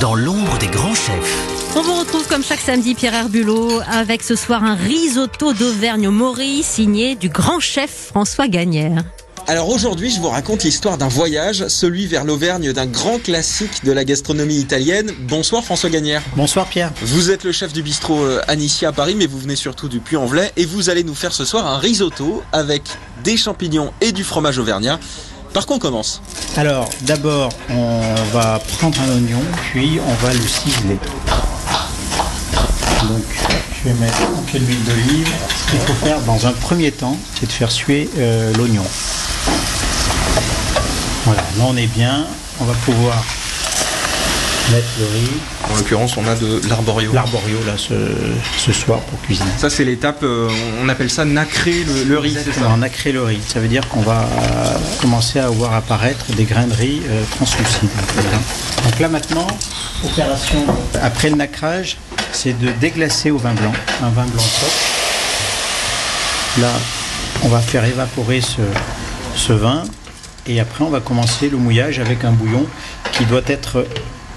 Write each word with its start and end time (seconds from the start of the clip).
dans 0.00 0.14
l'ombre 0.14 0.58
des 0.58 0.68
grands 0.68 0.94
chefs. 0.94 1.74
On 1.76 1.82
vous 1.82 1.94
retrouve 1.94 2.26
comme 2.26 2.42
chaque 2.42 2.60
samedi 2.60 2.94
Pierre 2.94 3.14
Herbulot 3.14 3.80
avec 3.90 4.22
ce 4.22 4.36
soir 4.36 4.64
un 4.64 4.74
risotto 4.74 5.52
d'Auvergne 5.52 6.08
au 6.08 6.10
Maury 6.10 6.62
signé 6.62 7.14
du 7.14 7.28
grand 7.28 7.60
chef 7.60 8.08
François 8.08 8.48
Gagnère. 8.48 9.04
Alors 9.48 9.68
aujourd'hui, 9.68 10.10
je 10.10 10.20
vous 10.20 10.28
raconte 10.28 10.62
l'histoire 10.62 10.98
d'un 10.98 11.08
voyage, 11.08 11.66
celui 11.66 12.06
vers 12.06 12.24
l'Auvergne 12.24 12.72
d'un 12.72 12.86
grand 12.86 13.18
classique 13.18 13.84
de 13.84 13.92
la 13.92 14.04
gastronomie 14.04 14.58
italienne. 14.58 15.12
Bonsoir 15.22 15.64
François 15.64 15.90
Gagnère. 15.90 16.22
Bonsoir 16.36 16.66
Pierre. 16.68 16.92
Vous 17.02 17.30
êtes 17.30 17.44
le 17.44 17.52
chef 17.52 17.72
du 17.72 17.82
bistrot 17.82 18.22
euh, 18.22 18.40
Anicia 18.46 18.90
à 18.90 18.92
Paris, 18.92 19.14
mais 19.16 19.26
vous 19.26 19.38
venez 19.38 19.56
surtout 19.56 19.88
du 19.88 19.98
Puy-en-Velay 19.98 20.52
et 20.56 20.64
vous 20.64 20.90
allez 20.90 21.02
nous 21.04 21.14
faire 21.14 21.32
ce 21.32 21.44
soir 21.44 21.66
un 21.66 21.78
risotto 21.78 22.42
avec 22.52 22.82
des 23.24 23.36
champignons 23.36 23.92
et 24.00 24.12
du 24.12 24.24
fromage 24.24 24.58
auvergnat. 24.58 25.00
Par 25.52 25.66
quoi 25.66 25.76
on 25.76 25.78
commence? 25.78 26.22
Alors 26.56 26.88
d'abord, 27.02 27.50
on 27.68 28.00
va 28.32 28.58
prendre 28.78 28.98
un 29.02 29.16
oignon, 29.16 29.42
puis 29.70 30.00
on 30.06 30.14
va 30.24 30.32
le 30.32 30.40
ciseler. 30.40 30.98
Donc 33.02 33.24
je 33.84 33.88
vais 33.88 33.94
mettre 34.00 34.16
un 34.22 34.50
peu 34.50 34.58
d'huile 34.58 34.84
d'olive. 34.84 35.28
Ce 35.66 35.70
qu'il 35.70 35.80
faut 35.80 36.06
faire 36.06 36.20
dans 36.22 36.46
un 36.46 36.52
premier 36.52 36.90
temps, 36.90 37.18
c'est 37.38 37.46
de 37.46 37.52
faire 37.52 37.70
suer 37.70 38.08
euh, 38.16 38.54
l'oignon. 38.54 38.84
Voilà, 41.26 41.42
là 41.58 41.64
on 41.66 41.76
est 41.76 41.86
bien. 41.86 42.24
On 42.60 42.64
va 42.64 42.74
pouvoir 42.84 43.22
mettre 44.70 44.88
le 45.00 45.06
riz, 45.06 45.30
En 45.70 45.76
l'occurrence, 45.76 46.16
on 46.16 46.26
a 46.26 46.34
de 46.34 46.60
l'arborio. 46.68 47.12
l'arborio 47.12 47.58
là 47.66 47.74
ce, 47.76 47.94
ce 48.58 48.72
soir 48.72 49.00
pour 49.00 49.20
cuisiner. 49.22 49.50
Ça, 49.58 49.70
c'est 49.70 49.84
l'étape, 49.84 50.22
euh, 50.22 50.48
on 50.82 50.88
appelle 50.88 51.10
ça 51.10 51.24
nacrer 51.24 51.84
le, 51.84 52.04
le 52.04 52.18
riz, 52.18 52.36
c'est 52.44 52.52
ça 52.52 52.68
on 52.68 52.80
créé 52.88 53.12
le 53.12 53.22
riz. 53.22 53.40
Ça 53.46 53.60
veut 53.60 53.68
dire 53.68 53.88
qu'on 53.88 54.00
va 54.02 54.20
euh, 54.22 54.76
commencer 55.00 55.38
à 55.38 55.48
voir 55.48 55.74
apparaître 55.74 56.26
des 56.34 56.44
grains 56.44 56.66
de 56.66 56.74
riz 56.74 57.00
euh, 57.08 57.22
translucides. 57.36 57.88
Donc 58.84 58.98
là 59.00 59.08
maintenant, 59.08 59.46
opération 60.04 60.64
après 61.00 61.30
le 61.30 61.36
nacrage, 61.36 61.96
c'est 62.32 62.58
de 62.58 62.70
déglacer 62.80 63.30
au 63.30 63.38
vin 63.38 63.54
blanc, 63.54 63.72
un 64.02 64.10
vin 64.10 64.24
blanc 64.24 64.42
sec. 64.42 64.70
Là, 66.60 66.70
on 67.44 67.48
va 67.48 67.60
faire 67.60 67.84
évaporer 67.84 68.40
ce, 68.40 68.60
ce 69.36 69.52
vin 69.52 69.84
et 70.46 70.60
après 70.60 70.84
on 70.84 70.90
va 70.90 71.00
commencer 71.00 71.48
le 71.48 71.56
mouillage 71.56 71.98
avec 71.98 72.24
un 72.24 72.32
bouillon 72.32 72.66
qui 73.12 73.24
doit 73.24 73.42
être 73.46 73.86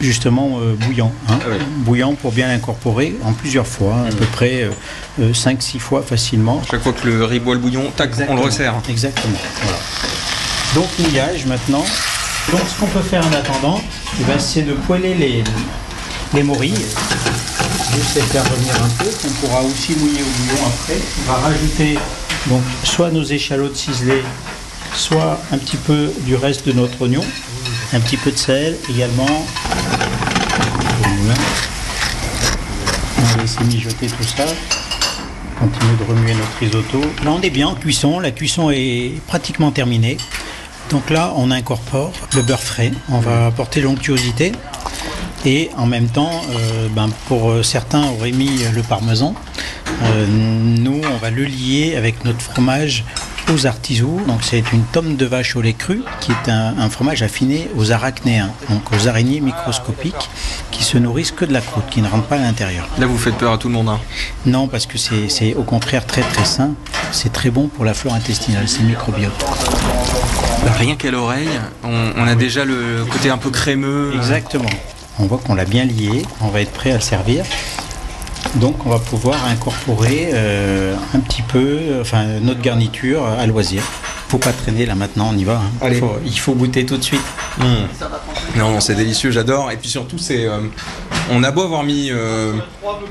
justement 0.00 0.58
euh, 0.60 0.74
bouillant. 0.74 1.12
hein. 1.28 1.38
Ah 1.40 1.46
oui. 1.50 1.56
Bouillant 1.78 2.14
pour 2.14 2.32
bien 2.32 2.48
l'incorporer 2.48 3.14
en 3.24 3.32
plusieurs 3.32 3.66
fois, 3.66 3.94
à 4.08 4.12
peu 4.14 4.24
près 4.26 4.68
5-6 5.20 5.78
fois 5.78 6.02
facilement. 6.02 6.62
Chaque 6.70 6.82
fois 6.82 6.92
que 6.92 7.06
le 7.06 7.24
riz 7.24 7.40
boit 7.40 7.54
le 7.54 7.60
bouillon, 7.60 7.90
tac, 7.96 8.10
on 8.28 8.34
le 8.34 8.40
resserre. 8.42 8.74
Exactement. 8.88 9.38
voilà. 9.62 9.78
Donc 10.74 10.88
mouillage 10.98 11.46
maintenant. 11.46 11.84
Donc 12.50 12.60
ce 12.68 12.78
qu'on 12.80 12.86
peut 12.86 13.00
faire 13.00 13.24
en 13.26 13.32
attendant, 13.32 13.80
eh 14.20 14.24
ben, 14.24 14.38
c'est 14.38 14.62
de 14.62 14.72
poêler 14.74 15.14
les, 15.14 15.42
les 16.34 16.42
morilles. 16.42 16.74
Juste 17.94 18.16
les 18.16 18.22
faire 18.22 18.42
revenir 18.50 18.74
un 18.82 18.88
peu. 19.02 19.08
On 19.24 19.46
pourra 19.46 19.62
aussi 19.62 19.92
mouiller 19.96 20.20
au 20.22 20.42
bouillon 20.42 20.66
après. 20.66 20.98
On 21.28 21.32
va 21.32 21.38
rajouter 21.38 21.98
donc 22.48 22.62
soit 22.82 23.10
nos 23.10 23.22
échalotes 23.24 23.76
ciselées, 23.76 24.22
soit 24.94 25.40
un 25.52 25.58
petit 25.58 25.76
peu 25.76 26.12
du 26.26 26.34
reste 26.36 26.66
de 26.66 26.72
notre 26.72 27.00
oignon, 27.02 27.24
un 27.94 28.00
petit 28.00 28.16
peu 28.16 28.32
de 28.32 28.36
sel 28.36 28.76
également. 28.90 29.46
On 33.18 33.22
va 33.22 33.42
laisser 33.42 33.62
mijoter 33.64 34.06
tout 34.08 34.24
ça. 34.24 34.44
Continue 35.60 35.96
de 35.96 36.04
remuer 36.04 36.34
notre 36.34 36.58
risotto. 36.58 37.00
Là, 37.24 37.30
on 37.30 37.40
est 37.40 37.50
bien 37.50 37.68
en 37.68 37.74
cuisson. 37.74 38.18
La 38.18 38.32
cuisson 38.32 38.70
est 38.70 39.12
pratiquement 39.28 39.70
terminée. 39.70 40.16
Donc 40.90 41.08
là, 41.10 41.32
on 41.36 41.52
incorpore 41.52 42.12
le 42.34 42.42
beurre 42.42 42.62
frais. 42.62 42.90
On 43.10 43.20
va 43.20 43.46
apporter 43.46 43.80
l'onctuosité. 43.80 44.52
Et 45.46 45.70
en 45.76 45.86
même 45.86 46.08
temps, 46.08 46.42
euh, 46.50 46.88
ben, 46.88 47.08
pour 47.28 47.50
euh, 47.50 47.62
certains 47.62 48.02
auraient 48.08 48.32
mis 48.32 48.64
le 48.74 48.82
parmesan. 48.82 49.34
Euh, 50.02 50.26
nous, 50.26 51.00
on 51.04 51.16
va 51.18 51.30
le 51.30 51.44
lier 51.44 51.94
avec 51.96 52.24
notre 52.24 52.40
fromage 52.40 53.04
aux 53.52 53.66
artisous. 53.66 54.20
Donc 54.26 54.40
c'est 54.42 54.72
une 54.72 54.82
tome 54.92 55.16
de 55.16 55.26
vache 55.26 55.56
au 55.56 55.62
lait 55.62 55.72
cru, 55.74 56.02
qui 56.20 56.32
est 56.32 56.50
un, 56.50 56.74
un 56.78 56.88
fromage 56.90 57.22
affiné 57.22 57.68
aux 57.76 57.92
arachnéens, 57.92 58.50
donc 58.70 58.82
aux 58.92 59.08
araignées 59.08 59.40
microscopiques, 59.40 60.30
qui 60.70 60.84
se 60.84 60.98
nourrissent 60.98 61.32
que 61.32 61.44
de 61.44 61.52
la 61.52 61.60
croûte, 61.60 61.84
qui 61.90 62.02
ne 62.02 62.08
rentrent 62.08 62.26
pas 62.26 62.36
à 62.36 62.40
l'intérieur. 62.40 62.86
Là, 62.98 63.06
vous 63.06 63.18
faites 63.18 63.34
peur 63.36 63.52
à 63.52 63.58
tout 63.58 63.68
le 63.68 63.74
monde. 63.74 63.88
hein. 63.88 64.00
Non, 64.46 64.66
parce 64.68 64.86
que 64.86 64.98
c'est 64.98 65.54
au 65.54 65.62
contraire 65.62 66.06
très 66.06 66.22
très 66.22 66.44
sain. 66.44 66.70
C'est 67.12 67.32
très 67.32 67.50
bon 67.50 67.68
pour 67.68 67.84
la 67.84 67.94
flore 67.94 68.14
intestinale, 68.14 68.68
c'est 68.68 68.82
microbiote. 68.82 69.32
Rien 70.78 70.96
qu'à 70.96 71.10
l'oreille, 71.10 71.48
on, 71.84 72.12
on 72.16 72.26
a 72.26 72.34
déjà 72.34 72.64
le 72.64 73.04
côté 73.10 73.30
un 73.30 73.36
peu 73.38 73.50
crémeux. 73.50 74.12
Exactement. 74.14 74.68
On 75.18 75.26
voit 75.26 75.38
qu'on 75.38 75.54
l'a 75.54 75.64
bien 75.64 75.84
lié, 75.84 76.24
on 76.40 76.48
va 76.48 76.60
être 76.60 76.72
prêt 76.72 76.90
à 76.90 76.94
le 76.94 77.00
servir. 77.00 77.44
Donc 78.56 78.86
on 78.86 78.90
va 78.90 78.98
pouvoir 78.98 79.44
incorporer 79.46 80.30
euh, 80.32 80.94
un 81.14 81.20
petit 81.20 81.42
peu 81.42 81.78
enfin, 82.00 82.24
notre 82.40 82.60
garniture 82.60 83.24
à 83.26 83.46
loisir. 83.46 83.82
Faut 84.28 84.38
pas 84.38 84.52
traîner 84.52 84.86
là 84.86 84.94
maintenant, 84.94 85.30
on 85.32 85.36
y 85.36 85.44
va. 85.44 85.56
hein. 85.56 85.70
Allez. 85.80 85.98
Faut- 86.00 86.16
il 86.24 86.38
faut 86.38 86.54
goûter 86.54 86.86
tout 86.86 86.96
de 86.96 87.02
suite. 87.02 87.20
Mmh. 87.58 87.64
Non, 88.58 88.80
c'est 88.80 88.94
délicieux, 88.94 89.30
j'adore. 89.30 89.70
Et 89.70 89.76
puis 89.76 89.88
surtout, 89.88 90.18
c'est, 90.18 90.46
euh, 90.46 90.58
on 91.30 91.42
a 91.44 91.50
beau 91.50 91.62
avoir 91.62 91.82
mis 91.84 92.10
euh, 92.10 92.52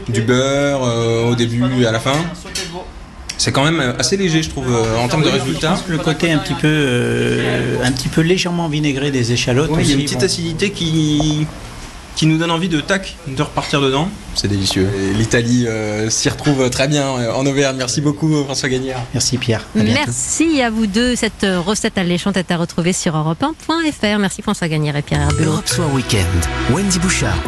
du 0.09 0.21
beurre 0.21 0.81
au 1.29 1.35
début 1.35 1.63
et 1.81 1.85
à 1.85 1.91
la 1.91 1.99
fin, 1.99 2.15
c'est 3.37 3.51
quand 3.51 3.63
même 3.69 3.95
assez 3.99 4.15
léger, 4.17 4.43
je 4.43 4.49
trouve, 4.49 4.67
en 5.01 5.07
termes 5.07 5.23
de 5.23 5.29
résultats. 5.29 5.75
Le 5.87 5.97
côté 5.97 6.31
un 6.31 6.39
petit 6.39 6.53
peu, 6.55 7.39
un 7.83 7.91
petit 7.91 8.07
peu 8.09 8.21
légèrement 8.21 8.67
vinaigré 8.69 9.11
des 9.11 9.31
échalotes. 9.33 9.71
Il 9.79 9.87
y 9.89 9.91
a 9.91 9.95
une 9.95 10.03
petite 10.03 10.19
bon. 10.19 10.25
acidité 10.25 10.71
qui, 10.71 11.45
qui 12.15 12.25
nous 12.25 12.37
donne 12.37 12.51
envie 12.51 12.69
de 12.69 12.81
tac, 12.81 13.15
de 13.27 13.41
repartir 13.41 13.81
dedans. 13.81 14.09
C'est 14.35 14.47
délicieux. 14.47 14.89
Et 14.97 15.13
L'Italie 15.13 15.67
euh, 15.67 16.09
s'y 16.09 16.29
retrouve 16.29 16.69
très 16.69 16.87
bien 16.87 17.03
euh, 17.03 17.33
en 17.33 17.45
Auvergne. 17.45 17.75
Merci 17.77 18.01
beaucoup, 18.01 18.35
euh, 18.35 18.43
François 18.43 18.69
Gagnère. 18.69 18.97
Merci 19.13 19.37
Pierre. 19.37 19.61
À. 19.77 19.83
Merci 19.83 20.61
à 20.61 20.69
vous 20.69 20.87
deux. 20.87 21.15
Cette 21.15 21.43
euh, 21.43 21.59
recette 21.59 21.97
alléchante 21.97 22.37
est 22.37 22.51
à 22.51 22.57
retrouver 22.57 22.93
sur 22.93 23.13
europe1.fr. 23.15 24.19
Merci 24.19 24.41
François 24.41 24.67
Gagnère 24.67 24.95
et 24.95 25.01
Pierre 25.01 25.21
Herbulot. 25.21 25.51
Europe 25.51 25.67
Soir 25.67 25.93
Weekend, 25.93 26.25
Wendy 26.71 26.99
Bouchard. 26.99 27.43